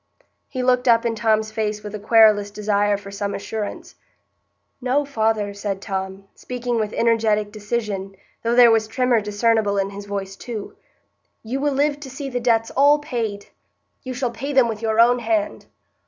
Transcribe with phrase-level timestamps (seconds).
[0.47, 3.93] He looked up in Tom's face with a querulous desire for some assurance.
[4.81, 10.07] "No, father," said Tom, speaking with energetic decision, though there was tremor discernible in his
[10.07, 10.75] voice too,
[11.43, 13.49] "you will live to see the debts all paid.
[14.01, 15.67] You shall pay them with your own hand."